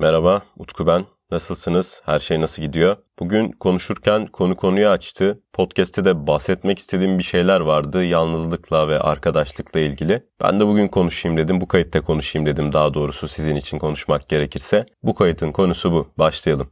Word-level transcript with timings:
Merhaba, 0.00 0.42
Utku 0.56 0.86
ben. 0.86 1.04
Nasılsınız? 1.30 2.02
Her 2.04 2.18
şey 2.18 2.40
nasıl 2.40 2.62
gidiyor? 2.62 2.96
Bugün 3.18 3.52
konuşurken 3.52 4.26
konu 4.26 4.56
konuyu 4.56 4.88
açtı. 4.88 5.42
Podcast'te 5.52 6.04
de 6.04 6.26
bahsetmek 6.26 6.78
istediğim 6.78 7.18
bir 7.18 7.22
şeyler 7.22 7.60
vardı. 7.60 8.04
Yalnızlıkla 8.04 8.88
ve 8.88 8.98
arkadaşlıkla 8.98 9.80
ilgili. 9.80 10.26
Ben 10.42 10.60
de 10.60 10.66
bugün 10.66 10.88
konuşayım 10.88 11.38
dedim. 11.38 11.60
Bu 11.60 11.68
kayıtta 11.68 12.00
konuşayım 12.00 12.46
dedim 12.46 12.72
daha 12.72 12.94
doğrusu 12.94 13.28
sizin 13.28 13.56
için 13.56 13.78
konuşmak 13.78 14.28
gerekirse. 14.28 14.86
Bu 15.02 15.14
kayıtın 15.14 15.52
konusu 15.52 15.92
bu. 15.92 16.08
Başlayalım. 16.18 16.66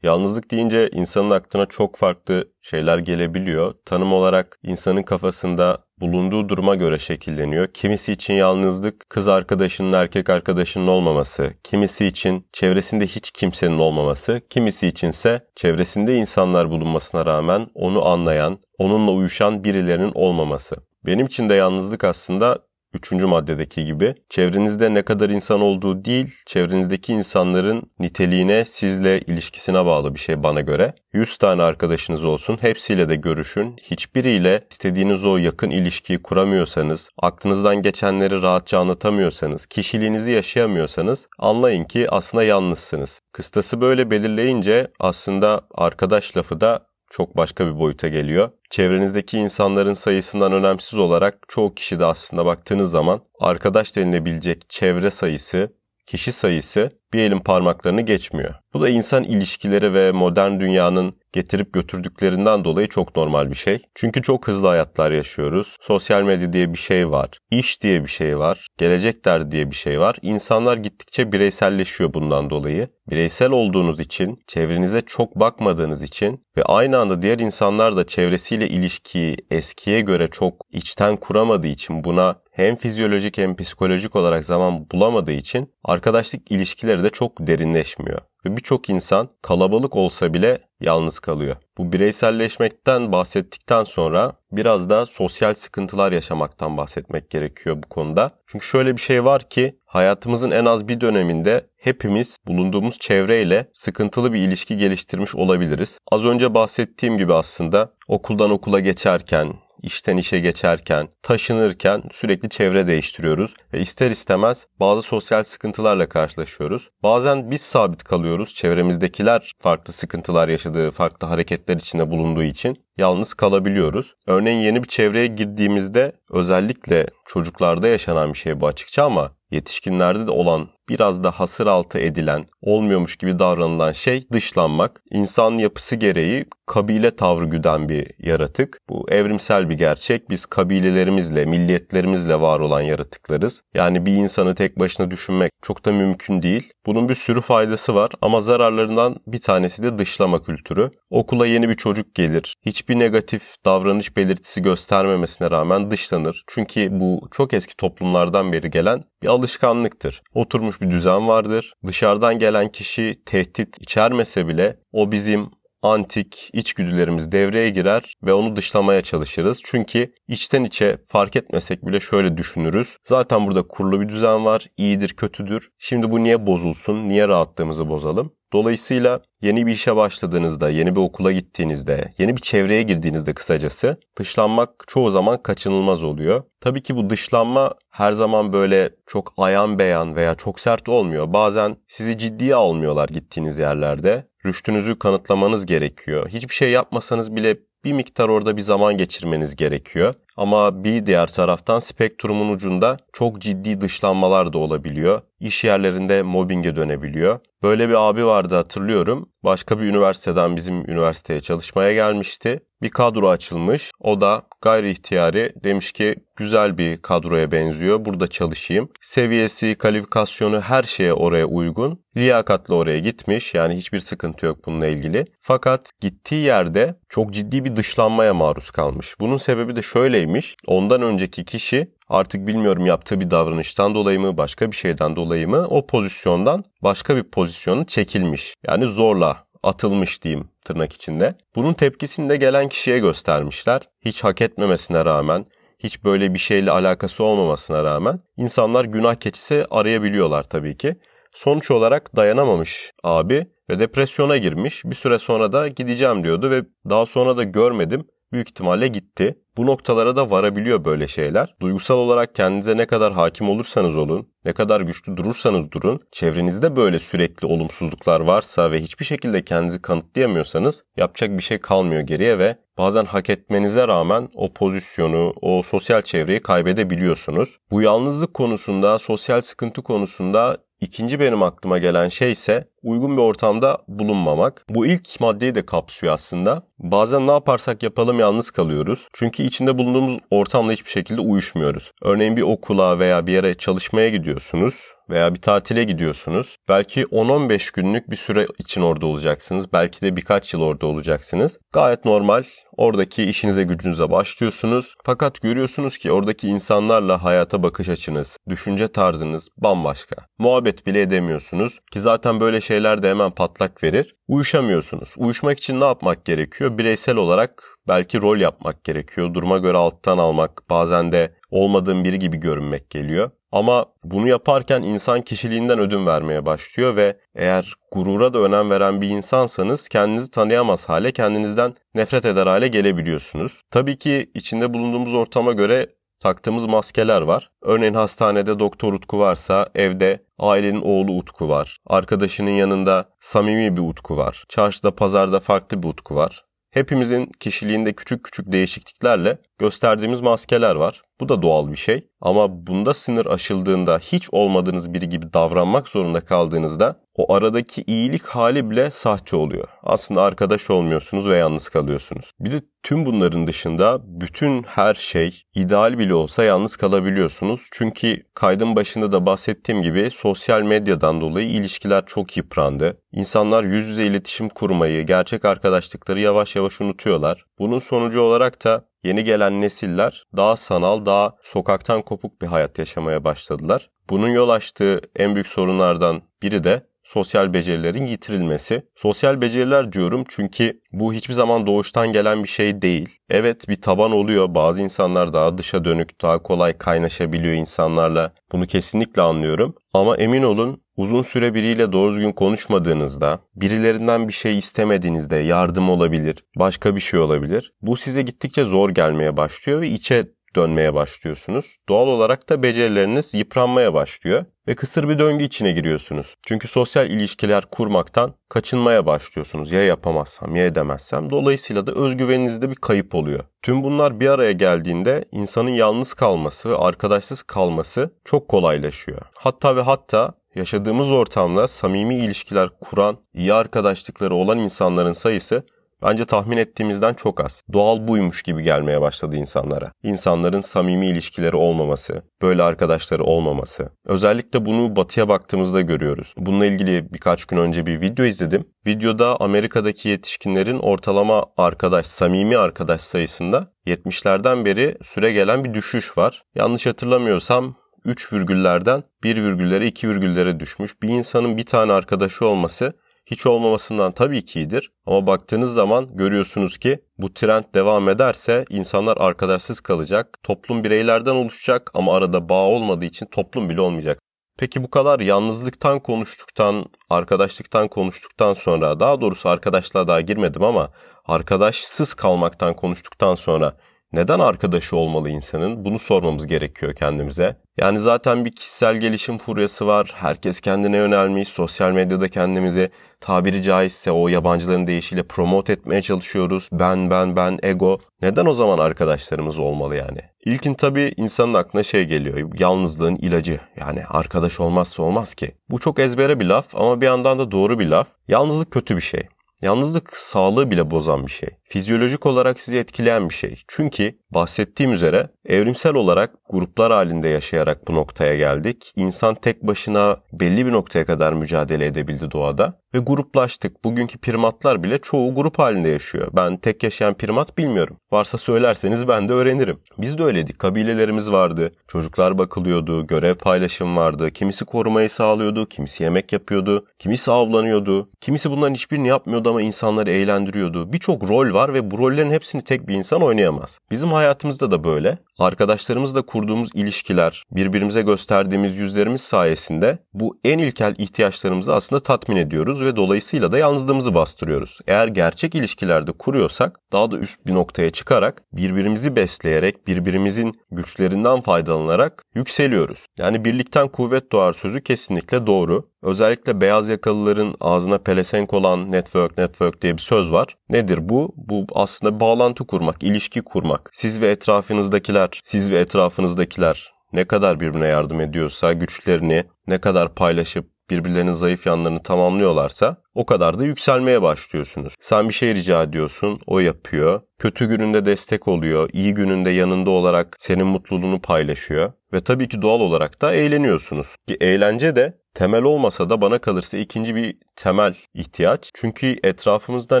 Yalnızlık 0.02 0.50
deyince 0.50 0.88
insanın 0.92 1.30
aklına 1.30 1.66
çok 1.66 1.96
farklı 1.96 2.48
şeyler 2.62 2.98
gelebiliyor. 2.98 3.74
Tanım 3.84 4.12
olarak 4.12 4.58
insanın 4.62 5.02
kafasında 5.02 5.78
bulunduğu 6.00 6.48
duruma 6.48 6.74
göre 6.74 6.98
şekilleniyor. 6.98 7.66
Kimisi 7.66 8.12
için 8.12 8.34
yalnızlık 8.34 9.10
kız 9.10 9.28
arkadaşının 9.28 9.92
erkek 9.92 10.30
arkadaşının 10.30 10.86
olmaması, 10.86 11.54
kimisi 11.64 12.06
için 12.06 12.46
çevresinde 12.52 13.06
hiç 13.06 13.30
kimsenin 13.30 13.78
olmaması, 13.78 14.40
kimisi 14.50 14.86
içinse 14.86 15.46
çevresinde 15.56 16.16
insanlar 16.16 16.70
bulunmasına 16.70 17.26
rağmen 17.26 17.66
onu 17.74 18.04
anlayan, 18.04 18.58
onunla 18.78 19.10
uyuşan 19.10 19.64
birilerinin 19.64 20.12
olmaması. 20.14 20.76
Benim 21.06 21.26
için 21.26 21.48
de 21.48 21.54
yalnızlık 21.54 22.04
aslında 22.04 22.58
Üçüncü 22.94 23.26
maddedeki 23.26 23.84
gibi 23.84 24.14
çevrenizde 24.28 24.94
ne 24.94 25.02
kadar 25.02 25.30
insan 25.30 25.60
olduğu 25.60 26.04
değil, 26.04 26.34
çevrenizdeki 26.46 27.12
insanların 27.12 27.82
niteliğine, 27.98 28.64
sizle 28.64 29.20
ilişkisine 29.20 29.86
bağlı 29.86 30.14
bir 30.14 30.20
şey 30.20 30.42
bana 30.42 30.60
göre. 30.60 30.94
100 31.12 31.36
tane 31.36 31.62
arkadaşınız 31.62 32.24
olsun, 32.24 32.58
hepsiyle 32.60 33.08
de 33.08 33.16
görüşün. 33.16 33.76
Hiçbiriyle 33.82 34.66
istediğiniz 34.70 35.24
o 35.24 35.36
yakın 35.36 35.70
ilişkiyi 35.70 36.22
kuramıyorsanız, 36.22 37.10
aklınızdan 37.18 37.82
geçenleri 37.82 38.42
rahatça 38.42 38.78
anlatamıyorsanız, 38.78 39.66
kişiliğinizi 39.66 40.32
yaşayamıyorsanız 40.32 41.26
anlayın 41.38 41.84
ki 41.84 42.06
aslında 42.08 42.44
yalnızsınız. 42.44 43.20
Kıstası 43.32 43.80
böyle 43.80 44.10
belirleyince 44.10 44.90
aslında 45.00 45.60
arkadaş 45.74 46.36
lafı 46.36 46.60
da 46.60 46.89
çok 47.10 47.36
başka 47.36 47.66
bir 47.66 47.78
boyuta 47.78 48.08
geliyor. 48.08 48.50
Çevrenizdeki 48.70 49.38
insanların 49.38 49.94
sayısından 49.94 50.52
önemsiz 50.52 50.98
olarak 50.98 51.38
çoğu 51.48 51.74
kişi 51.74 52.00
de 52.00 52.04
aslında 52.04 52.46
baktığınız 52.46 52.90
zaman 52.90 53.20
arkadaş 53.40 53.96
denilebilecek 53.96 54.70
çevre 54.70 55.10
sayısı, 55.10 55.72
kişi 56.06 56.32
sayısı 56.32 56.90
bir 57.12 57.18
elin 57.18 57.38
parmaklarını 57.38 58.00
geçmiyor. 58.00 58.54
Bu 58.74 58.80
da 58.80 58.88
insan 58.88 59.24
ilişkileri 59.24 59.94
ve 59.94 60.12
modern 60.12 60.60
dünyanın 60.60 61.19
getirip 61.32 61.72
götürdüklerinden 61.72 62.64
dolayı 62.64 62.88
çok 62.88 63.16
normal 63.16 63.50
bir 63.50 63.54
şey. 63.54 63.82
Çünkü 63.94 64.22
çok 64.22 64.48
hızlı 64.48 64.68
hayatlar 64.68 65.10
yaşıyoruz. 65.10 65.76
Sosyal 65.82 66.22
medya 66.22 66.52
diye 66.52 66.72
bir 66.72 66.78
şey 66.78 67.10
var. 67.10 67.28
iş 67.50 67.82
diye 67.82 68.02
bir 68.02 68.10
şey 68.10 68.38
var. 68.38 68.66
Gelecek 68.78 69.24
der 69.24 69.50
diye 69.50 69.70
bir 69.70 69.76
şey 69.76 70.00
var. 70.00 70.16
İnsanlar 70.22 70.76
gittikçe 70.76 71.32
bireyselleşiyor 71.32 72.14
bundan 72.14 72.50
dolayı. 72.50 72.88
Bireysel 73.10 73.50
olduğunuz 73.50 74.00
için, 74.00 74.38
çevrenize 74.46 75.00
çok 75.00 75.40
bakmadığınız 75.40 76.02
için 76.02 76.44
ve 76.56 76.62
aynı 76.62 76.98
anda 76.98 77.22
diğer 77.22 77.38
insanlar 77.38 77.96
da 77.96 78.06
çevresiyle 78.06 78.68
ilişkiyi 78.68 79.36
eskiye 79.50 80.00
göre 80.00 80.28
çok 80.28 80.54
içten 80.70 81.16
kuramadığı 81.16 81.66
için 81.66 82.04
buna 82.04 82.36
hem 82.52 82.76
fizyolojik 82.76 83.38
hem 83.38 83.56
psikolojik 83.56 84.16
olarak 84.16 84.44
zaman 84.44 84.90
bulamadığı 84.90 85.32
için 85.32 85.74
arkadaşlık 85.84 86.50
ilişkileri 86.50 87.02
de 87.02 87.10
çok 87.10 87.46
derinleşmiyor. 87.46 88.20
Ve 88.44 88.56
birçok 88.56 88.90
insan 88.90 89.28
kalabalık 89.42 89.96
olsa 89.96 90.34
bile 90.34 90.58
yalnız 90.80 91.18
kalıyor. 91.18 91.56
Bu 91.78 91.92
bireyselleşmekten 91.92 93.12
bahsettikten 93.12 93.82
sonra 93.82 94.32
biraz 94.52 94.90
da 94.90 95.06
sosyal 95.06 95.54
sıkıntılar 95.54 96.12
yaşamaktan 96.12 96.76
bahsetmek 96.76 97.30
gerekiyor 97.30 97.76
bu 97.82 97.88
konuda. 97.88 98.30
Çünkü 98.46 98.66
şöyle 98.66 98.96
bir 98.96 99.00
şey 99.00 99.24
var 99.24 99.48
ki 99.48 99.78
hayatımızın 99.86 100.50
en 100.50 100.64
az 100.64 100.88
bir 100.88 101.00
döneminde 101.00 101.66
hepimiz 101.76 102.36
bulunduğumuz 102.46 102.98
çevreyle 102.98 103.70
sıkıntılı 103.74 104.32
bir 104.32 104.40
ilişki 104.40 104.76
geliştirmiş 104.76 105.34
olabiliriz. 105.34 105.98
Az 106.12 106.24
önce 106.24 106.54
bahsettiğim 106.54 107.18
gibi 107.18 107.34
aslında 107.34 107.92
okuldan 108.08 108.50
okula 108.50 108.80
geçerken, 108.80 109.54
işten 109.82 110.16
işe 110.16 110.40
geçerken, 110.40 111.08
taşınırken 111.22 112.02
sürekli 112.12 112.48
çevre 112.48 112.86
değiştiriyoruz 112.86 113.54
ve 113.72 113.80
ister 113.80 114.10
istemez 114.10 114.66
bazı 114.80 115.02
sosyal 115.02 115.44
sıkıntılarla 115.44 116.08
karşılaşıyoruz. 116.08 116.90
Bazen 117.02 117.50
biz 117.50 117.60
sabit 117.60 118.04
kalıyoruz, 118.04 118.54
çevremizdekiler 118.54 119.52
farklı 119.58 119.92
sıkıntılar 119.92 120.48
yaşadığı, 120.48 120.90
farklı 120.90 121.26
hareketler 121.26 121.76
içinde 121.76 122.10
bulunduğu 122.10 122.42
için 122.42 122.84
yalnız 123.00 123.34
kalabiliyoruz. 123.34 124.14
Örneğin 124.26 124.60
yeni 124.60 124.82
bir 124.82 124.88
çevreye 124.88 125.26
girdiğimizde 125.26 126.12
özellikle 126.30 127.06
çocuklarda 127.26 127.88
yaşanan 127.88 128.32
bir 128.32 128.38
şey 128.38 128.60
bu 128.60 128.66
açıkça 128.66 129.04
ama 129.04 129.32
yetişkinlerde 129.50 130.26
de 130.26 130.30
olan 130.30 130.68
biraz 130.88 131.24
da 131.24 131.30
hasır 131.30 131.66
altı 131.66 131.98
edilen, 131.98 132.46
olmuyormuş 132.62 133.16
gibi 133.16 133.38
davranılan 133.38 133.92
şey 133.92 134.22
dışlanmak. 134.32 135.02
İnsan 135.10 135.58
yapısı 135.58 135.96
gereği 135.96 136.44
kabile 136.66 137.16
tavrı 137.16 137.44
güden 137.44 137.88
bir 137.88 138.06
yaratık. 138.18 138.78
Bu 138.88 139.06
evrimsel 139.10 139.68
bir 139.68 139.74
gerçek. 139.74 140.30
Biz 140.30 140.46
kabilelerimizle, 140.46 141.44
milliyetlerimizle 141.44 142.40
var 142.40 142.60
olan 142.60 142.80
yaratıklarız. 142.80 143.62
Yani 143.74 144.06
bir 144.06 144.16
insanı 144.16 144.54
tek 144.54 144.78
başına 144.78 145.10
düşünmek 145.10 145.52
çok 145.62 145.84
da 145.84 145.92
mümkün 145.92 146.42
değil. 146.42 146.72
Bunun 146.86 147.08
bir 147.08 147.14
sürü 147.14 147.40
faydası 147.40 147.94
var 147.94 148.10
ama 148.22 148.40
zararlarından 148.40 149.16
bir 149.26 149.40
tanesi 149.40 149.82
de 149.82 149.98
dışlama 149.98 150.42
kültürü. 150.42 150.90
Okula 151.10 151.46
yeni 151.46 151.68
bir 151.68 151.74
çocuk 151.74 152.14
gelir. 152.14 152.54
Hiçbir 152.66 152.89
negatif 152.98 153.54
davranış 153.64 154.16
belirtisi 154.16 154.62
göstermemesine 154.62 155.50
rağmen 155.50 155.90
dışlanır. 155.90 156.44
Çünkü 156.46 156.88
bu 157.00 157.28
çok 157.30 157.54
eski 157.54 157.76
toplumlardan 157.76 158.52
beri 158.52 158.70
gelen 158.70 159.02
bir 159.22 159.28
alışkanlıktır. 159.28 160.22
Oturmuş 160.34 160.80
bir 160.80 160.90
düzen 160.90 161.28
vardır. 161.28 161.72
Dışarıdan 161.86 162.38
gelen 162.38 162.68
kişi 162.68 163.22
tehdit 163.26 163.82
içermese 163.82 164.48
bile 164.48 164.76
o 164.92 165.12
bizim 165.12 165.50
antik 165.82 166.50
içgüdülerimiz 166.52 167.32
devreye 167.32 167.70
girer 167.70 168.14
ve 168.22 168.32
onu 168.32 168.56
dışlamaya 168.56 169.02
çalışırız. 169.02 169.62
Çünkü 169.64 170.12
içten 170.28 170.64
içe 170.64 170.98
fark 171.06 171.36
etmesek 171.36 171.86
bile 171.86 172.00
şöyle 172.00 172.36
düşünürüz. 172.36 172.96
Zaten 173.04 173.46
burada 173.46 173.62
kurulu 173.62 174.00
bir 174.00 174.08
düzen 174.08 174.44
var, 174.44 174.66
iyidir, 174.76 175.08
kötüdür. 175.08 175.70
Şimdi 175.78 176.10
bu 176.10 176.24
niye 176.24 176.46
bozulsun, 176.46 177.08
niye 177.08 177.28
rahatlığımızı 177.28 177.88
bozalım? 177.88 178.32
Dolayısıyla 178.52 179.20
yeni 179.42 179.66
bir 179.66 179.72
işe 179.72 179.96
başladığınızda, 179.96 180.70
yeni 180.70 180.96
bir 180.96 181.00
okula 181.00 181.32
gittiğinizde, 181.32 182.12
yeni 182.18 182.36
bir 182.36 182.42
çevreye 182.42 182.82
girdiğinizde 182.82 183.34
kısacası 183.34 183.96
dışlanmak 184.18 184.70
çoğu 184.86 185.10
zaman 185.10 185.42
kaçınılmaz 185.42 186.04
oluyor. 186.04 186.42
Tabii 186.60 186.82
ki 186.82 186.96
bu 186.96 187.10
dışlanma 187.10 187.74
her 188.00 188.12
zaman 188.12 188.52
böyle 188.52 188.90
çok 189.06 189.32
ayan 189.36 189.78
beyan 189.78 190.16
veya 190.16 190.34
çok 190.34 190.60
sert 190.60 190.88
olmuyor. 190.88 191.32
Bazen 191.32 191.76
sizi 191.88 192.18
ciddiye 192.18 192.54
almıyorlar 192.54 193.08
gittiğiniz 193.08 193.58
yerlerde. 193.58 194.26
Rüştünüzü 194.46 194.98
kanıtlamanız 194.98 195.66
gerekiyor. 195.66 196.28
Hiçbir 196.28 196.54
şey 196.54 196.70
yapmasanız 196.70 197.36
bile 197.36 197.58
bir 197.84 197.92
miktar 197.92 198.28
orada 198.28 198.56
bir 198.56 198.62
zaman 198.62 198.96
geçirmeniz 198.96 199.56
gerekiyor. 199.56 200.14
Ama 200.36 200.84
bir 200.84 201.06
diğer 201.06 201.26
taraftan 201.26 201.78
spektrumun 201.78 202.54
ucunda 202.54 202.96
çok 203.12 203.40
ciddi 203.40 203.80
dışlanmalar 203.80 204.52
da 204.52 204.58
olabiliyor. 204.58 205.22
İş 205.40 205.64
yerlerinde 205.64 206.22
mobbinge 206.22 206.76
dönebiliyor. 206.76 207.40
Böyle 207.62 207.88
bir 207.88 208.08
abi 208.08 208.26
vardı 208.26 208.54
hatırlıyorum. 208.54 209.28
Başka 209.44 209.80
bir 209.80 209.84
üniversiteden 209.84 210.56
bizim 210.56 210.90
üniversiteye 210.90 211.40
çalışmaya 211.40 211.94
gelmişti. 211.94 212.60
Bir 212.82 212.88
kadro 212.88 213.28
açılmış. 213.28 213.90
O 214.00 214.20
da 214.20 214.42
gayri 214.62 214.90
ihtiyari 214.90 215.52
demiş 215.64 215.92
ki 215.92 216.14
güzel 216.36 216.78
bir 216.78 217.02
kadroya 217.02 217.52
benziyor. 217.52 218.04
Burada 218.04 218.26
çalışayım. 218.26 218.88
Seviyesi, 219.00 219.74
kalifikasyonu 219.74 220.60
her 220.60 220.82
şeye 220.82 221.12
oraya 221.12 221.46
uygun. 221.46 222.04
Liyakatlı 222.16 222.74
oraya 222.74 222.98
gitmiş. 222.98 223.54
Yani 223.54 223.76
hiçbir 223.76 224.00
sıkıntı 224.00 224.46
yok 224.46 224.58
bununla 224.66 224.86
ilgili. 224.86 225.24
Fakat 225.40 225.90
gittiği 226.00 226.44
yerde 226.44 226.94
çok 227.08 227.32
ciddi 227.32 227.64
bir 227.64 227.76
dışlanmaya 227.76 228.34
maruz 228.34 228.70
kalmış. 228.70 229.14
Bunun 229.20 229.36
sebebi 229.36 229.76
de 229.76 229.82
şöyleymiş. 229.82 230.56
Ondan 230.66 231.02
önceki 231.02 231.44
kişi 231.44 231.90
artık 232.10 232.46
bilmiyorum 232.46 232.86
yaptığı 232.86 233.20
bir 233.20 233.30
davranıştan 233.30 233.94
dolayı 233.94 234.20
mı, 234.20 234.36
başka 234.36 234.70
bir 234.70 234.76
şeyden 234.76 235.16
dolayı 235.16 235.48
mı 235.48 235.66
o 235.70 235.86
pozisyondan 235.86 236.64
başka 236.82 237.16
bir 237.16 237.22
pozisyonu 237.22 237.86
çekilmiş. 237.86 238.54
Yani 238.66 238.86
zorla 238.86 239.36
atılmış 239.62 240.22
diyeyim 240.22 240.48
tırnak 240.64 240.92
içinde. 240.92 241.34
Bunun 241.56 241.72
tepkisini 241.72 242.28
de 242.28 242.36
gelen 242.36 242.68
kişiye 242.68 242.98
göstermişler. 242.98 243.82
Hiç 244.04 244.24
hak 244.24 244.40
etmemesine 244.40 245.04
rağmen, 245.04 245.46
hiç 245.78 246.04
böyle 246.04 246.34
bir 246.34 246.38
şeyle 246.38 246.70
alakası 246.70 247.24
olmamasına 247.24 247.84
rağmen 247.84 248.20
insanlar 248.36 248.84
günah 248.84 249.14
keçisi 249.14 249.66
arayabiliyorlar 249.70 250.42
tabii 250.42 250.76
ki. 250.76 250.96
Sonuç 251.34 251.70
olarak 251.70 252.16
dayanamamış 252.16 252.92
abi 253.02 253.46
ve 253.70 253.78
depresyona 253.78 254.36
girmiş. 254.36 254.84
Bir 254.84 254.94
süre 254.94 255.18
sonra 255.18 255.52
da 255.52 255.68
gideceğim 255.68 256.24
diyordu 256.24 256.50
ve 256.50 256.62
daha 256.90 257.06
sonra 257.06 257.36
da 257.36 257.44
görmedim. 257.44 258.06
büyük 258.32 258.48
ihtimalle 258.48 258.88
gitti. 258.88 259.38
Bu 259.56 259.66
noktalara 259.66 260.16
da 260.16 260.30
varabiliyor 260.30 260.84
böyle 260.84 261.08
şeyler. 261.08 261.54
Duygusal 261.60 261.96
olarak 261.98 262.34
kendinize 262.34 262.76
ne 262.76 262.86
kadar 262.86 263.12
hakim 263.12 263.48
olursanız 263.48 263.96
olun, 263.96 264.28
ne 264.44 264.52
kadar 264.52 264.80
güçlü 264.80 265.16
durursanız 265.16 265.72
durun, 265.72 266.00
çevrenizde 266.12 266.76
böyle 266.76 266.98
sürekli 266.98 267.46
olumsuzluklar 267.46 268.20
varsa 268.20 268.70
ve 268.70 268.80
hiçbir 268.80 269.04
şekilde 269.04 269.44
kendinizi 269.44 269.82
kanıtlayamıyorsanız 269.82 270.84
yapacak 270.96 271.30
bir 271.30 271.42
şey 271.42 271.58
kalmıyor 271.58 272.00
geriye 272.00 272.38
ve 272.38 272.56
bazen 272.78 273.04
hak 273.04 273.30
etmenize 273.30 273.88
rağmen 273.88 274.28
o 274.34 274.52
pozisyonu, 274.52 275.34
o 275.42 275.62
sosyal 275.62 276.02
çevreyi 276.02 276.40
kaybedebiliyorsunuz. 276.40 277.58
Bu 277.70 277.82
yalnızlık 277.82 278.34
konusunda, 278.34 278.98
sosyal 278.98 279.40
sıkıntı 279.40 279.82
konusunda 279.82 280.58
İkinci 280.80 281.20
benim 281.20 281.42
aklıma 281.42 281.78
gelen 281.78 282.08
şey 282.08 282.32
ise 282.32 282.68
uygun 282.82 283.16
bir 283.16 283.22
ortamda 283.22 283.78
bulunmamak. 283.88 284.64
Bu 284.68 284.86
ilk 284.86 285.20
maddeyi 285.20 285.54
de 285.54 285.66
kapsıyor 285.66 286.12
aslında. 286.12 286.62
Bazen 286.78 287.26
ne 287.26 287.30
yaparsak 287.30 287.82
yapalım 287.82 288.18
yalnız 288.18 288.50
kalıyoruz. 288.50 289.08
Çünkü 289.12 289.39
içinde 289.44 289.78
bulunduğumuz 289.78 290.18
ortamla 290.30 290.72
hiçbir 290.72 290.90
şekilde 290.90 291.20
uyuşmuyoruz. 291.20 291.92
Örneğin 292.02 292.36
bir 292.36 292.42
okula 292.42 292.98
veya 292.98 293.26
bir 293.26 293.32
yere 293.32 293.54
çalışmaya 293.54 294.08
gidiyorsunuz 294.08 294.94
veya 295.10 295.34
bir 295.34 295.40
tatile 295.40 295.84
gidiyorsunuz. 295.84 296.56
Belki 296.68 297.02
10-15 297.02 297.74
günlük 297.74 298.10
bir 298.10 298.16
süre 298.16 298.46
için 298.58 298.82
orada 298.82 299.06
olacaksınız. 299.06 299.72
Belki 299.72 300.02
de 300.02 300.16
birkaç 300.16 300.54
yıl 300.54 300.62
orada 300.62 300.86
olacaksınız. 300.86 301.58
Gayet 301.72 302.04
normal. 302.04 302.42
Oradaki 302.76 303.24
işinize 303.24 303.64
gücünüze 303.64 304.10
başlıyorsunuz. 304.10 304.94
Fakat 305.04 305.42
görüyorsunuz 305.42 305.98
ki 305.98 306.12
oradaki 306.12 306.48
insanlarla 306.48 307.24
hayata 307.24 307.62
bakış 307.62 307.88
açınız, 307.88 308.36
düşünce 308.48 308.88
tarzınız 308.88 309.48
bambaşka. 309.58 310.16
Muhabbet 310.38 310.86
bile 310.86 311.02
edemiyorsunuz 311.02 311.78
ki 311.92 312.00
zaten 312.00 312.40
böyle 312.40 312.60
şeyler 312.60 313.02
de 313.02 313.10
hemen 313.10 313.30
patlak 313.30 313.82
verir. 313.82 314.14
Uyuşamıyorsunuz. 314.28 315.14
Uyuşmak 315.18 315.58
için 315.58 315.80
ne 315.80 315.84
yapmak 315.84 316.24
gerekiyor? 316.24 316.78
Bireysel 316.78 317.16
olarak 317.16 317.78
belki 317.88 318.22
rol 318.22 318.36
yapmak 318.36 318.84
gerekiyor. 318.84 319.34
Duruma 319.34 319.58
göre 319.58 319.76
alttan 319.76 320.18
almak, 320.18 320.62
bazen 320.70 321.12
de 321.12 321.34
olmadığın 321.50 322.04
biri 322.04 322.18
gibi 322.18 322.36
görünmek 322.36 322.90
geliyor. 322.90 323.30
Ama 323.52 323.86
bunu 324.04 324.28
yaparken 324.28 324.82
insan 324.82 325.22
kişiliğinden 325.22 325.78
ödün 325.78 326.06
vermeye 326.06 326.46
başlıyor 326.46 326.96
ve 326.96 327.16
eğer 327.34 327.74
gurura 327.92 328.34
da 328.34 328.38
önem 328.38 328.70
veren 328.70 329.00
bir 329.00 329.08
insansanız 329.08 329.88
kendinizi 329.88 330.30
tanıyamaz 330.30 330.88
hale, 330.88 331.12
kendinizden 331.12 331.74
nefret 331.94 332.24
eder 332.24 332.46
hale 332.46 332.68
gelebiliyorsunuz. 332.68 333.60
Tabii 333.70 333.98
ki 333.98 334.30
içinde 334.34 334.74
bulunduğumuz 334.74 335.14
ortama 335.14 335.52
göre 335.52 335.86
taktığımız 336.20 336.66
maskeler 336.66 337.20
var. 337.20 337.50
Örneğin 337.62 337.94
hastanede 337.94 338.58
doktor 338.58 338.92
Utku 338.92 339.18
varsa 339.18 339.68
evde 339.74 340.24
ailenin 340.38 340.80
oğlu 340.80 341.12
Utku 341.12 341.48
var. 341.48 341.78
Arkadaşının 341.86 342.50
yanında 342.50 343.08
samimi 343.20 343.76
bir 343.76 343.82
Utku 343.82 344.16
var. 344.16 344.44
Çarşıda 344.48 344.94
pazarda 344.94 345.40
farklı 345.40 345.82
bir 345.82 345.88
Utku 345.88 346.14
var. 346.14 346.44
Hepimizin 346.70 347.26
kişiliğinde 347.40 347.92
küçük 347.92 348.24
küçük 348.24 348.52
değişikliklerle 348.52 349.38
gösterdiğimiz 349.60 350.20
maskeler 350.20 350.74
var. 350.74 351.02
Bu 351.20 351.28
da 351.28 351.42
doğal 351.42 351.70
bir 351.72 351.76
şey. 351.76 352.06
Ama 352.20 352.66
bunda 352.66 352.94
sınır 352.94 353.26
aşıldığında 353.26 353.98
hiç 353.98 354.28
olmadığınız 354.32 354.94
biri 354.94 355.08
gibi 355.08 355.32
davranmak 355.32 355.88
zorunda 355.88 356.20
kaldığınızda 356.20 356.96
o 357.14 357.34
aradaki 357.34 357.82
iyilik 357.82 358.26
hali 358.26 358.70
bile 358.70 358.90
sahte 358.90 359.36
oluyor. 359.36 359.68
Aslında 359.82 360.22
arkadaş 360.22 360.70
olmuyorsunuz 360.70 361.28
ve 361.28 361.36
yalnız 361.36 361.68
kalıyorsunuz. 361.68 362.32
Bir 362.40 362.52
de 362.52 362.62
tüm 362.82 363.06
bunların 363.06 363.46
dışında 363.46 364.00
bütün 364.20 364.62
her 364.62 364.94
şey 364.94 365.42
ideal 365.54 365.98
bile 365.98 366.14
olsa 366.14 366.44
yalnız 366.44 366.76
kalabiliyorsunuz. 366.76 367.68
Çünkü 367.72 368.22
kaydın 368.34 368.76
başında 368.76 369.12
da 369.12 369.26
bahsettiğim 369.26 369.82
gibi 369.82 370.10
sosyal 370.10 370.62
medyadan 370.62 371.20
dolayı 371.20 371.48
ilişkiler 371.50 372.06
çok 372.06 372.36
yıprandı. 372.36 373.00
İnsanlar 373.12 373.64
yüz 373.64 373.88
yüze 373.88 374.06
iletişim 374.06 374.48
kurmayı, 374.48 375.06
gerçek 375.06 375.44
arkadaşlıkları 375.44 376.20
yavaş 376.20 376.56
yavaş 376.56 376.80
unutuyorlar. 376.80 377.44
Bunun 377.58 377.78
sonucu 377.78 378.20
olarak 378.20 378.64
da 378.64 378.89
Yeni 379.04 379.24
gelen 379.24 379.60
nesiller 379.60 380.24
daha 380.36 380.56
sanal, 380.56 381.06
daha 381.06 381.36
sokaktan 381.42 382.02
kopuk 382.02 382.42
bir 382.42 382.46
hayat 382.46 382.78
yaşamaya 382.78 383.24
başladılar. 383.24 383.90
Bunun 384.10 384.28
yol 384.28 384.48
açtığı 384.48 385.00
en 385.16 385.34
büyük 385.34 385.46
sorunlardan 385.46 386.22
biri 386.42 386.64
de 386.64 386.89
sosyal 387.12 387.54
becerilerin 387.54 388.06
yitirilmesi. 388.06 388.82
Sosyal 388.96 389.40
beceriler 389.40 389.92
diyorum 389.92 390.24
çünkü 390.28 390.80
bu 390.92 391.12
hiçbir 391.12 391.34
zaman 391.34 391.66
doğuştan 391.66 392.12
gelen 392.12 392.42
bir 392.42 392.48
şey 392.48 392.82
değil. 392.82 393.18
Evet 393.30 393.68
bir 393.68 393.80
taban 393.80 394.12
oluyor. 394.12 394.54
Bazı 394.54 394.82
insanlar 394.82 395.32
daha 395.32 395.58
dışa 395.58 395.84
dönük, 395.84 396.22
daha 396.22 396.42
kolay 396.42 396.78
kaynaşabiliyor 396.78 397.54
insanlarla. 397.54 398.32
Bunu 398.52 398.66
kesinlikle 398.66 399.22
anlıyorum. 399.22 399.74
Ama 399.94 400.16
emin 400.16 400.42
olun 400.42 400.82
uzun 400.96 401.22
süre 401.22 401.54
biriyle 401.54 401.92
doğru 401.92 402.12
düzgün 402.12 402.32
konuşmadığınızda, 402.32 403.40
birilerinden 403.56 404.28
bir 404.28 404.32
şey 404.32 404.58
istemediğinizde 404.58 405.36
yardım 405.36 405.90
olabilir, 405.90 406.44
başka 406.56 406.96
bir 406.96 407.00
şey 407.00 407.20
olabilir. 407.20 407.72
Bu 407.82 407.96
size 407.96 408.22
gittikçe 408.22 408.64
zor 408.64 408.90
gelmeye 408.90 409.36
başlıyor 409.36 409.80
ve 409.80 409.88
içe 409.88 410.26
dönmeye 410.56 410.94
başlıyorsunuz. 410.94 411.76
Doğal 411.88 412.06
olarak 412.06 412.48
da 412.48 412.62
becerileriniz 412.62 413.34
yıpranmaya 413.34 413.94
başlıyor 413.94 414.44
ve 414.68 414.74
kısır 414.74 415.08
bir 415.08 415.18
döngü 415.18 415.44
içine 415.44 415.72
giriyorsunuz. 415.72 416.36
Çünkü 416.46 416.68
sosyal 416.68 417.10
ilişkiler 417.10 417.64
kurmaktan 417.64 418.34
kaçınmaya 418.48 419.06
başlıyorsunuz. 419.06 419.72
Ya 419.72 419.84
yapamazsam 419.84 420.56
ya 420.56 420.66
edemezsem. 420.66 421.30
Dolayısıyla 421.30 421.86
da 421.86 421.92
özgüveninizde 421.92 422.70
bir 422.70 422.74
kayıp 422.74 423.14
oluyor. 423.14 423.44
Tüm 423.62 423.84
bunlar 423.84 424.20
bir 424.20 424.28
araya 424.28 424.52
geldiğinde 424.52 425.24
insanın 425.32 425.70
yalnız 425.70 426.14
kalması, 426.14 426.78
arkadaşsız 426.78 427.42
kalması 427.42 428.10
çok 428.24 428.48
kolaylaşıyor. 428.48 429.20
Hatta 429.34 429.76
ve 429.76 429.80
hatta 429.80 430.34
yaşadığımız 430.54 431.10
ortamda 431.10 431.68
samimi 431.68 432.16
ilişkiler 432.16 432.68
kuran, 432.80 433.18
iyi 433.34 433.54
arkadaşlıkları 433.54 434.34
olan 434.34 434.58
insanların 434.58 435.12
sayısı 435.12 435.62
Bence 436.02 436.24
tahmin 436.24 436.56
ettiğimizden 436.56 437.14
çok 437.14 437.44
az. 437.44 437.62
Doğal 437.72 438.08
buymuş 438.08 438.42
gibi 438.42 438.62
gelmeye 438.62 439.00
başladı 439.00 439.36
insanlara. 439.36 439.92
İnsanların 440.02 440.60
samimi 440.60 441.06
ilişkileri 441.06 441.56
olmaması, 441.56 442.22
böyle 442.42 442.62
arkadaşları 442.62 443.24
olmaması. 443.24 443.88
Özellikle 444.04 444.66
bunu 444.66 444.96
batıya 444.96 445.28
baktığımızda 445.28 445.80
görüyoruz. 445.80 446.34
Bununla 446.36 446.66
ilgili 446.66 447.12
birkaç 447.12 447.44
gün 447.44 447.56
önce 447.56 447.86
bir 447.86 448.00
video 448.00 448.24
izledim. 448.24 448.64
Videoda 448.86 449.40
Amerika'daki 449.40 450.08
yetişkinlerin 450.08 450.78
ortalama 450.78 451.46
arkadaş, 451.56 452.06
samimi 452.06 452.56
arkadaş 452.56 453.00
sayısında 453.00 453.72
70'lerden 453.86 454.64
beri 454.64 454.96
süre 455.02 455.32
gelen 455.32 455.64
bir 455.64 455.74
düşüş 455.74 456.18
var. 456.18 456.42
Yanlış 456.54 456.86
hatırlamıyorsam 456.86 457.74
3 458.04 458.32
virgüllerden 458.32 459.02
1 459.24 459.36
virgüllere 459.44 459.86
2 459.86 460.08
virgüllere 460.08 460.60
düşmüş. 460.60 461.02
Bir 461.02 461.08
insanın 461.08 461.56
bir 461.56 461.66
tane 461.66 461.92
arkadaşı 461.92 462.46
olması 462.46 462.92
hiç 463.30 463.46
olmamasından 463.46 464.12
tabii 464.12 464.44
ki 464.44 464.60
iyidir. 464.60 464.92
Ama 465.06 465.26
baktığınız 465.26 465.74
zaman 465.74 466.16
görüyorsunuz 466.16 466.78
ki 466.78 467.00
bu 467.18 467.34
trend 467.34 467.64
devam 467.74 468.08
ederse 468.08 468.64
insanlar 468.70 469.16
arkadaşsız 469.16 469.80
kalacak. 469.80 470.38
Toplum 470.42 470.84
bireylerden 470.84 471.34
oluşacak 471.34 471.90
ama 471.94 472.16
arada 472.16 472.48
bağ 472.48 472.64
olmadığı 472.64 473.04
için 473.04 473.26
toplum 473.26 473.68
bile 473.68 473.80
olmayacak. 473.80 474.20
Peki 474.58 474.82
bu 474.82 474.90
kadar 474.90 475.20
yalnızlıktan 475.20 476.00
konuştuktan, 476.00 476.84
arkadaşlıktan 477.10 477.88
konuştuktan 477.88 478.52
sonra, 478.52 479.00
daha 479.00 479.20
doğrusu 479.20 479.48
arkadaşlığa 479.48 480.08
daha 480.08 480.20
girmedim 480.20 480.64
ama 480.64 480.90
arkadaşsız 481.26 482.14
kalmaktan 482.14 482.74
konuştuktan 482.74 483.34
sonra 483.34 483.76
neden 484.12 484.38
arkadaşı 484.38 484.96
olmalı 484.96 485.30
insanın? 485.30 485.84
Bunu 485.84 485.98
sormamız 485.98 486.46
gerekiyor 486.46 486.94
kendimize. 486.94 487.56
Yani 487.78 488.00
zaten 488.00 488.44
bir 488.44 488.52
kişisel 488.52 488.96
gelişim 488.96 489.38
furyası 489.38 489.86
var. 489.86 490.12
Herkes 490.14 490.60
kendine 490.60 490.96
yönelmiş. 490.96 491.48
Sosyal 491.48 491.92
medyada 491.92 492.28
kendimizi 492.28 492.90
tabiri 493.20 493.62
caizse 493.62 494.10
o 494.12 494.28
yabancıların 494.28 494.86
deyişiyle 494.86 495.22
promote 495.22 495.72
etmeye 495.72 496.02
çalışıyoruz. 496.02 496.68
Ben, 496.72 497.10
ben, 497.10 497.36
ben, 497.36 497.58
ego. 497.62 497.98
Neden 498.22 498.46
o 498.46 498.54
zaman 498.54 498.78
arkadaşlarımız 498.78 499.58
olmalı 499.58 499.96
yani? 499.96 500.20
İlkin 500.44 500.74
tabii 500.74 501.14
insanın 501.16 501.54
aklına 501.54 501.82
şey 501.82 502.04
geliyor. 502.04 502.50
Yalnızlığın 502.58 503.16
ilacı. 503.16 503.60
Yani 503.80 504.04
arkadaş 504.08 504.60
olmazsa 504.60 505.02
olmaz 505.02 505.34
ki. 505.34 505.54
Bu 505.70 505.78
çok 505.78 505.98
ezbere 505.98 506.40
bir 506.40 506.44
laf 506.44 506.76
ama 506.76 507.00
bir 507.00 507.06
yandan 507.06 507.38
da 507.38 507.50
doğru 507.50 507.78
bir 507.78 507.86
laf. 507.86 508.08
Yalnızlık 508.28 508.70
kötü 508.70 508.96
bir 508.96 509.00
şey. 509.00 509.22
Yalnızlık 509.62 510.16
sağlığı 510.16 510.70
bile 510.70 510.90
bozan 510.90 511.26
bir 511.26 511.30
şey. 511.30 511.48
Fizyolojik 511.62 512.26
olarak 512.26 512.60
sizi 512.60 512.78
etkileyen 512.78 513.28
bir 513.28 513.34
şey. 513.34 513.54
Çünkü 513.68 514.18
bahsettiğim 514.30 514.92
üzere 514.92 515.28
evrimsel 515.46 515.94
olarak 515.94 516.34
gruplar 516.50 516.92
halinde 516.92 517.28
yaşayarak 517.28 517.88
bu 517.88 517.94
noktaya 517.94 518.36
geldik. 518.36 518.92
İnsan 518.96 519.34
tek 519.34 519.62
başına 519.62 520.16
belli 520.32 520.66
bir 520.66 520.72
noktaya 520.72 521.06
kadar 521.06 521.32
mücadele 521.32 521.86
edebildi 521.86 522.30
doğada 522.30 522.80
ve 522.94 522.98
gruplaştık. 522.98 523.84
Bugünkü 523.84 524.18
primatlar 524.18 524.82
bile 524.82 524.98
çoğu 524.98 525.34
grup 525.34 525.58
halinde 525.58 525.88
yaşıyor. 525.88 526.28
Ben 526.32 526.56
tek 526.56 526.82
yaşayan 526.82 527.14
primat 527.14 527.58
bilmiyorum. 527.58 527.96
Varsa 528.12 528.38
söylerseniz 528.38 529.08
ben 529.08 529.28
de 529.28 529.32
öğrenirim. 529.32 529.78
Biz 529.98 530.18
de 530.18 530.22
öyleydik. 530.22 530.58
Kabilelerimiz 530.58 531.32
vardı. 531.32 531.72
Çocuklar 531.88 532.38
bakılıyordu. 532.38 533.06
Görev 533.06 533.34
paylaşım 533.34 533.96
vardı. 533.96 534.30
Kimisi 534.30 534.64
korumayı 534.64 535.10
sağlıyordu. 535.10 535.66
Kimisi 535.66 536.02
yemek 536.02 536.32
yapıyordu. 536.32 536.86
Kimisi 536.98 537.30
avlanıyordu. 537.30 538.08
Kimisi 538.20 538.50
bunların 538.50 538.74
hiçbirini 538.74 539.08
yapmıyordu 539.08 539.49
ama 539.50 539.62
insanları 539.62 540.10
eğlendiriyordu. 540.10 540.92
Birçok 540.92 541.28
rol 541.28 541.54
var 541.54 541.74
ve 541.74 541.90
bu 541.90 541.98
rollerin 541.98 542.30
hepsini 542.30 542.62
tek 542.62 542.88
bir 542.88 542.94
insan 542.94 543.22
oynayamaz. 543.22 543.78
Bizim 543.90 544.12
hayatımızda 544.12 544.70
da 544.70 544.84
böyle. 544.84 545.18
arkadaşlarımızla 545.38 546.22
kurduğumuz 546.22 546.68
ilişkiler, 546.74 547.44
birbirimize 547.52 548.02
gösterdiğimiz 548.02 548.76
yüzlerimiz 548.76 549.20
sayesinde 549.20 549.98
bu 550.14 550.38
en 550.44 550.58
ilkel 550.58 550.94
ihtiyaçlarımızı 550.98 551.74
aslında 551.74 552.02
tatmin 552.02 552.36
ediyoruz 552.36 552.82
ve 552.84 552.96
dolayısıyla 552.96 553.52
da 553.52 553.58
yalnızlığımızı 553.58 554.14
bastırıyoruz. 554.14 554.78
Eğer 554.86 555.06
gerçek 555.06 555.54
ilişkilerde 555.54 556.12
kuruyorsak 556.12 556.80
daha 556.92 557.10
da 557.10 557.18
üst 557.18 557.46
bir 557.46 557.54
noktaya 557.54 557.90
çıkarak 557.90 558.42
birbirimizi 558.52 559.16
besleyerek, 559.16 559.86
birbirimizin 559.86 560.60
güçlerinden 560.70 561.40
faydalanarak 561.40 562.22
yükseliyoruz. 562.34 563.06
Yani 563.18 563.44
birlikten 563.44 563.88
kuvvet 563.88 564.32
doğar 564.32 564.52
sözü 564.52 564.82
kesinlikle 564.82 565.46
doğru. 565.46 565.90
Özellikle 566.02 566.60
beyaz 566.60 566.88
yakalıların 566.88 567.54
ağzına 567.60 567.98
pelesenk 567.98 568.54
olan 568.54 568.92
network 568.92 569.38
network 569.38 569.82
diye 569.82 569.96
bir 569.96 570.02
söz 570.02 570.32
var. 570.32 570.56
Nedir 570.68 571.08
bu? 571.08 571.32
Bu 571.36 571.66
aslında 571.74 572.20
bağlantı 572.20 572.66
kurmak, 572.66 573.02
ilişki 573.02 573.42
kurmak. 573.42 573.90
Siz 573.92 574.20
ve 574.20 574.30
etrafınızdakiler, 574.30 575.28
siz 575.42 575.70
ve 575.70 575.78
etrafınızdakiler 575.78 576.92
ne 577.12 577.24
kadar 577.24 577.60
birbirine 577.60 577.86
yardım 577.86 578.20
ediyorsa, 578.20 578.72
güçlerini 578.72 579.44
ne 579.66 579.78
kadar 579.78 580.14
paylaşıp 580.14 580.66
birbirlerinin 580.90 581.32
zayıf 581.32 581.66
yanlarını 581.66 582.02
tamamlıyorlarsa 582.02 582.96
o 583.14 583.26
kadar 583.26 583.58
da 583.58 583.64
yükselmeye 583.64 584.22
başlıyorsunuz. 584.22 584.94
Sen 585.00 585.28
bir 585.28 585.34
şey 585.34 585.54
rica 585.54 585.82
ediyorsun, 585.82 586.38
o 586.46 586.58
yapıyor. 586.58 587.20
Kötü 587.38 587.66
gününde 587.66 588.04
destek 588.04 588.48
oluyor, 588.48 588.90
iyi 588.92 589.14
gününde 589.14 589.50
yanında 589.50 589.90
olarak 589.90 590.36
senin 590.38 590.66
mutluluğunu 590.66 591.20
paylaşıyor. 591.20 591.92
Ve 592.12 592.20
tabii 592.20 592.48
ki 592.48 592.62
doğal 592.62 592.80
olarak 592.80 593.22
da 593.22 593.34
eğleniyorsunuz. 593.34 594.16
Ki 594.26 594.36
eğlence 594.40 594.96
de 594.96 595.20
temel 595.34 595.62
olmasa 595.62 596.10
da 596.10 596.20
bana 596.20 596.38
kalırsa 596.38 596.76
ikinci 596.76 597.14
bir 597.14 597.36
temel 597.56 597.94
ihtiyaç. 598.14 598.70
Çünkü 598.74 599.16
etrafımızda 599.24 600.00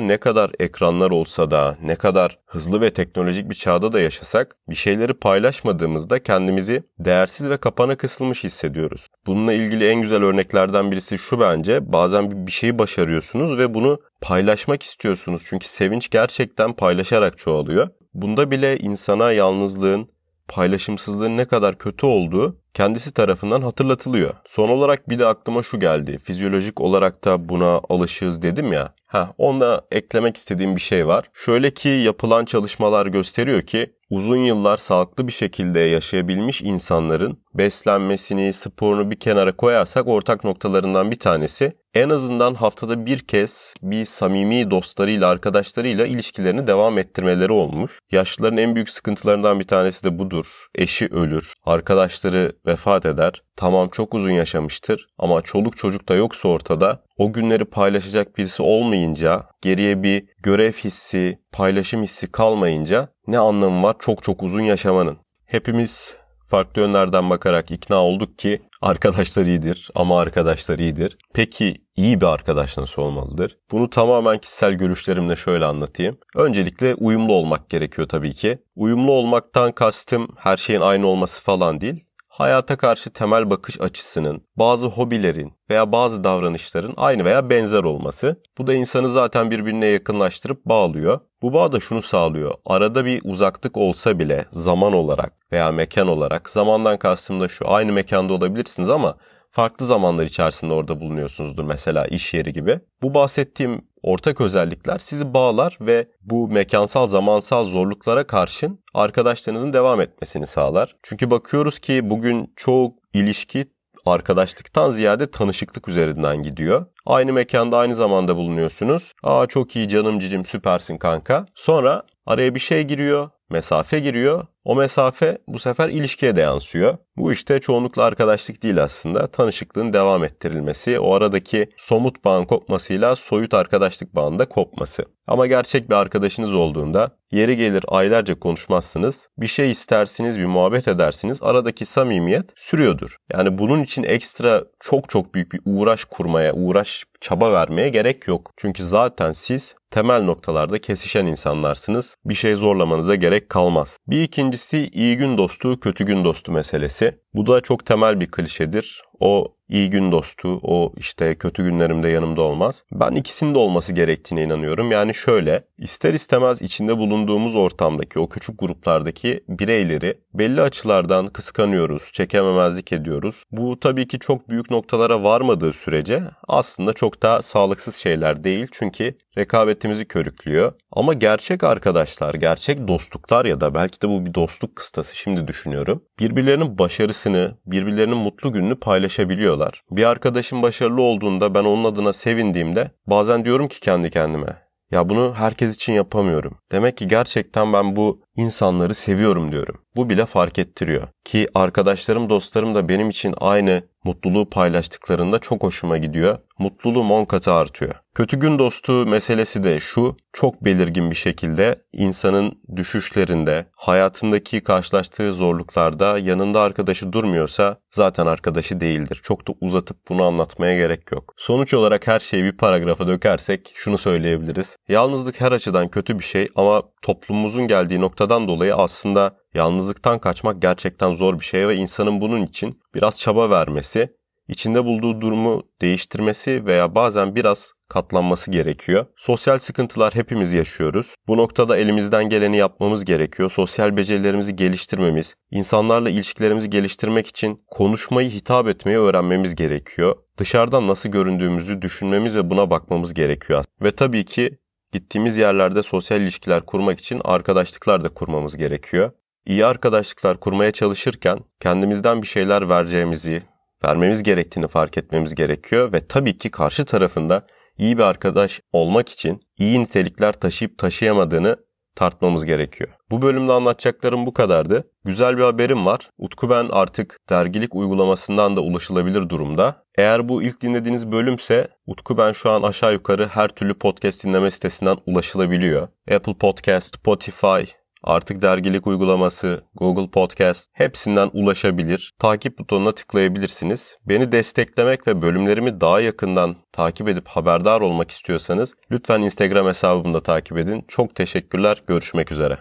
ne 0.00 0.16
kadar 0.16 0.50
ekranlar 0.60 1.10
olsa 1.10 1.50
da, 1.50 1.76
ne 1.82 1.96
kadar 1.96 2.38
hızlı 2.46 2.80
ve 2.80 2.92
teknolojik 2.92 3.50
bir 3.50 3.54
çağda 3.54 3.92
da 3.92 4.00
yaşasak, 4.00 4.56
bir 4.68 4.74
şeyleri 4.74 5.14
paylaşmadığımızda 5.14 6.22
kendimizi 6.22 6.82
değersiz 6.98 7.50
ve 7.50 7.56
kapana 7.56 7.96
kısılmış 7.96 8.44
hissediyoruz. 8.44 9.06
Bununla 9.26 9.52
ilgili 9.52 9.88
en 9.88 10.00
güzel 10.00 10.22
örneklerden 10.22 10.90
birisi 10.90 11.18
şu 11.18 11.40
bence, 11.40 11.92
bazen 11.92 12.46
bir 12.46 12.52
şeyi 12.52 12.78
başarıyorsunuz 12.78 13.58
ve 13.58 13.74
bunu 13.74 14.00
paylaşmak 14.20 14.82
istiyorsunuz. 14.82 15.42
Çünkü 15.46 15.68
sevinç 15.68 16.10
gerçekten 16.10 16.72
paylaşarak 16.72 17.38
çoğalıyor. 17.38 17.88
Bunda 18.14 18.50
bile 18.50 18.78
insana 18.78 19.32
yalnızlığın, 19.32 20.08
paylaşımsızlığın 20.50 21.36
ne 21.36 21.44
kadar 21.44 21.78
kötü 21.78 22.06
olduğu 22.06 22.56
kendisi 22.74 23.14
tarafından 23.14 23.62
hatırlatılıyor. 23.62 24.34
Son 24.46 24.68
olarak 24.68 25.08
bir 25.08 25.18
de 25.18 25.26
aklıma 25.26 25.62
şu 25.62 25.80
geldi. 25.80 26.18
Fizyolojik 26.18 26.80
olarak 26.80 27.24
da 27.24 27.48
buna 27.48 27.80
alışığız 27.88 28.42
dedim 28.42 28.72
ya. 28.72 28.94
Ha, 29.08 29.34
onda 29.38 29.86
eklemek 29.90 30.36
istediğim 30.36 30.76
bir 30.76 30.80
şey 30.80 31.06
var. 31.06 31.24
Şöyle 31.32 31.70
ki 31.70 31.88
yapılan 31.88 32.44
çalışmalar 32.44 33.06
gösteriyor 33.06 33.62
ki 33.62 33.92
uzun 34.10 34.44
yıllar 34.44 34.76
sağlıklı 34.76 35.26
bir 35.26 35.32
şekilde 35.32 35.80
yaşayabilmiş 35.80 36.62
insanların 36.62 37.38
beslenmesini, 37.54 38.52
sporunu 38.52 39.10
bir 39.10 39.16
kenara 39.16 39.56
koyarsak 39.56 40.08
ortak 40.08 40.44
noktalarından 40.44 41.10
bir 41.10 41.18
tanesi 41.18 41.72
en 41.94 42.08
azından 42.08 42.54
haftada 42.54 43.06
bir 43.06 43.18
kez 43.18 43.74
bir 43.82 44.04
samimi 44.04 44.70
dostlarıyla, 44.70 45.28
arkadaşlarıyla 45.28 46.06
ilişkilerini 46.06 46.66
devam 46.66 46.98
ettirmeleri 46.98 47.52
olmuş. 47.52 47.98
Yaşlıların 48.12 48.58
en 48.58 48.74
büyük 48.74 48.90
sıkıntılarından 48.90 49.60
bir 49.60 49.64
tanesi 49.66 50.04
de 50.04 50.18
budur. 50.18 50.66
Eşi 50.74 51.06
ölür, 51.06 51.54
arkadaşları 51.64 52.52
vefat 52.66 53.06
eder. 53.06 53.42
Tamam 53.56 53.88
çok 53.88 54.14
uzun 54.14 54.30
yaşamıştır 54.30 55.06
ama 55.18 55.42
çoluk 55.42 55.76
çocuk 55.76 56.08
da 56.08 56.14
yoksa 56.14 56.48
ortada 56.48 57.02
o 57.16 57.32
günleri 57.32 57.64
paylaşacak 57.64 58.38
birisi 58.38 58.62
olmayınca, 58.62 59.46
geriye 59.62 60.02
bir 60.02 60.24
görev 60.42 60.72
hissi, 60.72 61.38
paylaşım 61.52 62.02
hissi 62.02 62.32
kalmayınca 62.32 63.08
ne 63.26 63.38
anlamı 63.38 63.82
var 63.82 63.96
çok 63.98 64.22
çok 64.22 64.42
uzun 64.42 64.60
yaşamanın? 64.60 65.18
Hepimiz 65.46 66.16
farklı 66.50 66.80
yönlerden 66.80 67.30
bakarak 67.30 67.70
ikna 67.70 67.96
olduk 68.04 68.38
ki 68.38 68.62
arkadaşlar 68.82 69.46
iyidir 69.46 69.90
ama 69.94 70.20
arkadaşlar 70.20 70.78
iyidir. 70.78 71.18
Peki 71.34 71.74
iyi 71.96 72.20
bir 72.20 72.26
arkadaş 72.26 72.78
nasıl 72.78 73.02
olmalıdır? 73.02 73.58
Bunu 73.72 73.90
tamamen 73.90 74.38
kişisel 74.38 74.72
görüşlerimle 74.72 75.36
şöyle 75.36 75.64
anlatayım. 75.64 76.18
Öncelikle 76.36 76.94
uyumlu 76.94 77.32
olmak 77.32 77.68
gerekiyor 77.68 78.08
tabii 78.08 78.34
ki. 78.34 78.58
Uyumlu 78.76 79.12
olmaktan 79.12 79.72
kastım 79.72 80.28
her 80.36 80.56
şeyin 80.56 80.80
aynı 80.80 81.06
olması 81.06 81.42
falan 81.42 81.80
değil 81.80 82.04
hayata 82.40 82.76
karşı 82.76 83.10
temel 83.10 83.50
bakış 83.50 83.80
açısının, 83.80 84.42
bazı 84.56 84.86
hobilerin 84.86 85.52
veya 85.70 85.92
bazı 85.92 86.24
davranışların 86.24 86.94
aynı 86.96 87.24
veya 87.24 87.50
benzer 87.50 87.84
olması. 87.84 88.42
Bu 88.58 88.66
da 88.66 88.74
insanı 88.74 89.08
zaten 89.08 89.50
birbirine 89.50 89.86
yakınlaştırıp 89.86 90.64
bağlıyor. 90.64 91.20
Bu 91.42 91.52
bağ 91.52 91.72
da 91.72 91.80
şunu 91.80 92.02
sağlıyor. 92.02 92.54
Arada 92.66 93.04
bir 93.04 93.20
uzaklık 93.24 93.76
olsa 93.76 94.18
bile 94.18 94.44
zaman 94.50 94.92
olarak 94.92 95.32
veya 95.52 95.72
mekan 95.72 96.08
olarak, 96.08 96.50
zamandan 96.50 96.98
kastım 96.98 97.40
da 97.40 97.48
şu, 97.48 97.70
aynı 97.70 97.92
mekanda 97.92 98.32
olabilirsiniz 98.32 98.90
ama 98.90 99.16
farklı 99.50 99.86
zamanlar 99.86 100.24
içerisinde 100.24 100.72
orada 100.72 101.00
bulunuyorsunuzdur 101.00 101.64
mesela 101.64 102.06
iş 102.06 102.34
yeri 102.34 102.52
gibi. 102.52 102.80
Bu 103.02 103.14
bahsettiğim 103.14 103.84
ortak 104.02 104.40
özellikler 104.40 104.98
sizi 104.98 105.34
bağlar 105.34 105.78
ve 105.80 106.08
bu 106.22 106.48
mekansal 106.48 107.06
zamansal 107.06 107.66
zorluklara 107.66 108.26
karşın 108.26 108.78
arkadaşlarınızın 108.94 109.72
devam 109.72 110.00
etmesini 110.00 110.46
sağlar. 110.46 110.96
Çünkü 111.02 111.30
bakıyoruz 111.30 111.78
ki 111.78 112.10
bugün 112.10 112.52
çoğu 112.56 112.94
ilişki 113.14 113.66
arkadaşlıktan 114.06 114.90
ziyade 114.90 115.30
tanışıklık 115.30 115.88
üzerinden 115.88 116.42
gidiyor. 116.42 116.86
Aynı 117.06 117.32
mekanda 117.32 117.78
aynı 117.78 117.94
zamanda 117.94 118.36
bulunuyorsunuz. 118.36 119.12
Aa 119.22 119.46
çok 119.46 119.76
iyi 119.76 119.88
canım 119.88 120.18
cicim 120.18 120.44
süpersin 120.44 120.98
kanka. 120.98 121.46
Sonra 121.54 122.02
araya 122.26 122.54
bir 122.54 122.60
şey 122.60 122.82
giriyor, 122.82 123.30
mesafe 123.50 124.00
giriyor. 124.00 124.46
O 124.64 124.76
mesafe 124.76 125.38
bu 125.48 125.58
sefer 125.58 125.88
ilişkiye 125.88 126.36
de 126.36 126.40
yansıyor. 126.40 126.98
Bu 127.16 127.32
işte 127.32 127.60
çoğunlukla 127.60 128.04
arkadaşlık 128.04 128.62
değil 128.62 128.82
aslında. 128.82 129.26
Tanışıklığın 129.26 129.92
devam 129.92 130.24
ettirilmesi, 130.24 131.00
o 131.00 131.14
aradaki 131.14 131.70
somut 131.76 132.24
bağın 132.24 132.44
kopmasıyla 132.44 133.16
soyut 133.16 133.54
arkadaşlık 133.54 134.14
bağında 134.14 134.48
kopması. 134.48 135.04
Ama 135.26 135.46
gerçek 135.46 135.90
bir 135.90 135.94
arkadaşınız 135.94 136.54
olduğunda 136.54 137.10
yeri 137.32 137.56
gelir 137.56 137.84
aylarca 137.88 138.40
konuşmazsınız, 138.40 139.28
bir 139.38 139.46
şey 139.46 139.70
istersiniz, 139.70 140.38
bir 140.38 140.44
muhabbet 140.44 140.88
edersiniz, 140.88 141.42
aradaki 141.42 141.86
samimiyet 141.86 142.50
sürüyordur. 142.56 143.16
Yani 143.32 143.58
bunun 143.58 143.82
için 143.82 144.02
ekstra 144.02 144.64
çok 144.80 145.08
çok 145.08 145.34
büyük 145.34 145.52
bir 145.52 145.60
uğraş 145.64 146.04
kurmaya, 146.04 146.52
uğraş 146.54 147.04
çaba 147.20 147.52
vermeye 147.52 147.88
gerek 147.88 148.28
yok. 148.28 148.50
Çünkü 148.56 148.84
zaten 148.84 149.32
siz 149.32 149.74
temel 149.90 150.22
noktalarda 150.22 150.78
kesişen 150.78 151.26
insanlarsınız. 151.26 152.16
Bir 152.24 152.34
şey 152.34 152.54
zorlamanıza 152.54 153.14
gerek 153.14 153.39
kalmaz. 153.48 153.98
Bir 154.08 154.22
ikincisi 154.22 154.88
iyi 154.92 155.16
gün 155.16 155.38
dostu, 155.38 155.80
kötü 155.80 156.04
gün 156.06 156.24
dostu 156.24 156.52
meselesi. 156.52 157.20
Bu 157.34 157.46
da 157.46 157.60
çok 157.60 157.86
temel 157.86 158.20
bir 158.20 158.30
klişedir. 158.30 159.02
O 159.20 159.54
iyi 159.68 159.90
gün 159.90 160.12
dostu, 160.12 160.60
o 160.62 160.92
işte 160.96 161.34
kötü 161.34 161.64
günlerimde 161.64 162.08
yanımda 162.08 162.42
olmaz. 162.42 162.84
Ben 162.92 163.10
ikisinin 163.10 163.54
de 163.54 163.58
olması 163.58 163.92
gerektiğine 163.92 164.44
inanıyorum. 164.44 164.92
Yani 164.92 165.14
şöyle, 165.14 165.64
ister 165.78 166.14
istemez 166.14 166.62
içinde 166.62 166.98
bulunduğumuz 166.98 167.56
ortamdaki 167.56 168.18
o 168.18 168.28
küçük 168.28 168.58
gruplardaki 168.58 169.44
bireyleri 169.48 170.18
belli 170.34 170.62
açılardan 170.62 171.28
kıskanıyoruz, 171.28 172.10
çekememezlik 172.12 172.92
ediyoruz. 172.92 173.44
Bu 173.52 173.80
tabii 173.80 174.08
ki 174.08 174.18
çok 174.18 174.48
büyük 174.48 174.70
noktalara 174.70 175.22
varmadığı 175.22 175.72
sürece 175.72 176.22
aslında 176.48 176.92
çok 176.92 177.22
da 177.22 177.42
sağlıksız 177.42 177.96
şeyler 177.96 178.44
değil. 178.44 178.66
Çünkü 178.72 179.14
rekabetimizi 179.38 180.04
körüklüyor. 180.04 180.72
Ama 180.92 181.14
gerçek 181.14 181.64
arkadaşlar, 181.64 182.34
gerçek 182.34 182.88
dostluklar 182.88 183.44
ya 183.44 183.60
da 183.60 183.74
belki 183.74 184.02
de 184.02 184.08
bu 184.08 184.26
bir 184.26 184.34
dostluk 184.34 184.76
kıstası 184.76 185.16
şimdi 185.16 185.46
düşünüyorum. 185.46 186.04
Birbirlerinin 186.18 186.78
başarısını, 187.20 187.56
birbirlerinin 187.66 188.16
mutlu 188.16 188.52
gününü 188.52 188.78
paylaşabiliyorlar. 188.78 189.82
Bir 189.90 190.04
arkadaşım 190.04 190.62
başarılı 190.62 191.02
olduğunda 191.02 191.54
ben 191.54 191.64
onun 191.64 191.84
adına 191.84 192.12
sevindiğimde 192.12 192.90
bazen 193.06 193.44
diyorum 193.44 193.68
ki 193.68 193.80
kendi 193.80 194.10
kendime 194.10 194.56
ya 194.90 195.08
bunu 195.08 195.34
herkes 195.36 195.76
için 195.76 195.92
yapamıyorum. 195.92 196.58
Demek 196.72 196.96
ki 196.96 197.08
gerçekten 197.08 197.72
ben 197.72 197.96
bu 197.96 198.20
insanları 198.40 198.94
seviyorum 198.94 199.52
diyorum. 199.52 199.80
Bu 199.96 200.10
bile 200.10 200.26
fark 200.26 200.58
ettiriyor. 200.58 201.08
Ki 201.24 201.48
arkadaşlarım, 201.54 202.30
dostlarım 202.30 202.74
da 202.74 202.88
benim 202.88 203.08
için 203.08 203.34
aynı 203.40 203.82
mutluluğu 204.04 204.50
paylaştıklarında 204.50 205.38
çok 205.38 205.62
hoşuma 205.62 205.98
gidiyor. 205.98 206.38
Mutluluğum 206.58 207.10
10 207.10 207.24
katı 207.24 207.52
artıyor. 207.52 207.94
Kötü 208.14 208.40
gün 208.40 208.58
dostu 208.58 208.92
meselesi 208.92 209.62
de 209.62 209.80
şu, 209.80 210.16
çok 210.32 210.64
belirgin 210.64 211.10
bir 211.10 211.16
şekilde 211.16 211.82
insanın 211.92 212.58
düşüşlerinde, 212.76 213.66
hayatındaki 213.76 214.60
karşılaştığı 214.60 215.32
zorluklarda 215.32 216.18
yanında 216.18 216.60
arkadaşı 216.60 217.12
durmuyorsa 217.12 217.76
zaten 217.90 218.26
arkadaşı 218.26 218.80
değildir. 218.80 219.20
Çok 219.22 219.48
da 219.48 219.52
uzatıp 219.60 219.96
bunu 220.08 220.24
anlatmaya 220.24 220.76
gerek 220.76 221.12
yok. 221.12 221.34
Sonuç 221.36 221.74
olarak 221.74 222.06
her 222.06 222.20
şeyi 222.20 222.44
bir 222.44 222.56
paragrafa 222.56 223.06
dökersek 223.06 223.72
şunu 223.74 223.98
söyleyebiliriz. 223.98 224.76
Yalnızlık 224.88 225.40
her 225.40 225.52
açıdan 225.52 225.88
kötü 225.88 226.18
bir 226.18 226.24
şey 226.24 226.48
ama 226.56 226.82
toplumumuzun 227.02 227.68
geldiği 227.68 228.00
noktadan 228.30 228.48
dolayı 228.48 228.74
aslında 228.74 229.40
Yalnızlıktan 229.54 230.18
kaçmak 230.18 230.62
gerçekten 230.62 231.12
zor 231.12 231.40
bir 231.40 231.44
şey 231.44 231.68
ve 231.68 231.76
insanın 231.76 232.20
bunun 232.20 232.42
için 232.42 232.80
biraz 232.94 233.20
çaba 233.20 233.50
vermesi, 233.50 234.08
içinde 234.48 234.84
bulduğu 234.84 235.20
durumu 235.20 235.62
değiştirmesi 235.80 236.66
veya 236.66 236.94
bazen 236.94 237.34
biraz 237.36 237.72
katlanması 237.88 238.50
gerekiyor. 238.50 239.06
Sosyal 239.16 239.58
sıkıntılar 239.58 240.14
hepimiz 240.14 240.52
yaşıyoruz. 240.52 241.14
Bu 241.28 241.36
noktada 241.36 241.76
elimizden 241.76 242.28
geleni 242.28 242.56
yapmamız 242.56 243.04
gerekiyor. 243.04 243.50
Sosyal 243.50 243.96
becerilerimizi 243.96 244.56
geliştirmemiz, 244.56 245.34
insanlarla 245.50 246.10
ilişkilerimizi 246.10 246.70
geliştirmek 246.70 247.26
için 247.26 247.60
konuşmayı, 247.66 248.30
hitap 248.30 248.68
etmeyi 248.68 248.98
öğrenmemiz 248.98 249.54
gerekiyor. 249.54 250.16
Dışarıdan 250.38 250.88
nasıl 250.88 251.08
göründüğümüzü 251.08 251.82
düşünmemiz 251.82 252.36
ve 252.36 252.50
buna 252.50 252.70
bakmamız 252.70 253.14
gerekiyor. 253.14 253.64
Ve 253.82 253.92
tabii 253.92 254.24
ki 254.24 254.58
gittiğimiz 254.92 255.36
yerlerde 255.36 255.82
sosyal 255.82 256.20
ilişkiler 256.20 256.66
kurmak 256.66 257.00
için 257.00 257.20
arkadaşlıklar 257.24 258.04
da 258.04 258.08
kurmamız 258.08 258.56
gerekiyor. 258.56 259.10
İyi 259.46 259.66
arkadaşlıklar 259.66 260.40
kurmaya 260.40 260.70
çalışırken 260.70 261.38
kendimizden 261.60 262.22
bir 262.22 262.26
şeyler 262.26 262.68
vereceğimizi, 262.68 263.42
vermemiz 263.84 264.22
gerektiğini 264.22 264.68
fark 264.68 264.98
etmemiz 264.98 265.34
gerekiyor 265.34 265.92
ve 265.92 266.06
tabii 266.06 266.38
ki 266.38 266.50
karşı 266.50 266.84
tarafında 266.84 267.46
iyi 267.78 267.98
bir 267.98 268.02
arkadaş 268.02 268.60
olmak 268.72 269.08
için 269.08 269.40
iyi 269.58 269.80
nitelikler 269.80 270.32
taşıyıp 270.32 270.78
taşıyamadığını 270.78 271.56
tartmamız 271.96 272.44
gerekiyor. 272.44 272.90
Bu 273.10 273.22
bölümde 273.22 273.52
anlatacaklarım 273.52 274.26
bu 274.26 274.32
kadardı. 274.32 274.90
Güzel 275.04 275.36
bir 275.36 275.42
haberim 275.42 275.86
var. 275.86 276.10
Utku 276.18 276.50
Ben 276.50 276.68
artık 276.70 277.18
dergilik 277.30 277.74
uygulamasından 277.74 278.56
da 278.56 278.60
ulaşılabilir 278.60 279.28
durumda. 279.28 279.84
Eğer 280.00 280.28
bu 280.28 280.42
ilk 280.42 280.60
dinlediğiniz 280.60 281.12
bölümse 281.12 281.68
Utku 281.86 282.18
Ben 282.18 282.32
şu 282.32 282.50
an 282.50 282.62
aşağı 282.62 282.92
yukarı 282.92 283.28
her 283.28 283.48
türlü 283.48 283.74
podcast 283.74 284.24
dinleme 284.24 284.50
sitesinden 284.50 284.96
ulaşılabiliyor. 285.06 285.88
Apple 286.10 286.34
Podcast, 286.34 286.94
Spotify, 286.96 287.72
Artık 288.02 288.42
dergilik 288.42 288.86
uygulaması, 288.86 289.64
Google 289.74 290.10
Podcast 290.10 290.70
hepsinden 290.72 291.30
ulaşabilir. 291.32 292.12
Takip 292.18 292.58
butonuna 292.58 292.92
tıklayabilirsiniz. 292.92 293.98
Beni 294.06 294.32
desteklemek 294.32 295.06
ve 295.06 295.22
bölümlerimi 295.22 295.80
daha 295.80 296.00
yakından 296.00 296.56
takip 296.72 297.08
edip 297.08 297.28
haberdar 297.28 297.80
olmak 297.80 298.10
istiyorsanız 298.10 298.74
lütfen 298.90 299.22
Instagram 299.22 299.66
hesabımda 299.66 300.22
takip 300.22 300.58
edin. 300.58 300.84
Çok 300.88 301.14
teşekkürler. 301.14 301.82
Görüşmek 301.86 302.32
üzere. 302.32 302.58